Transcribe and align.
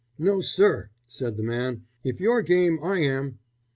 "No, 0.17 0.41
sir," 0.41 0.89
said 1.07 1.37
the 1.37 1.43
man; 1.43 1.85
"if 2.03 2.19
you're 2.19 2.41
game, 2.41 2.83
I 2.83 3.01
am." 3.01 3.37